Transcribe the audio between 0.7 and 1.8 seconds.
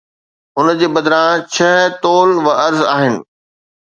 جي بدران، ڇهه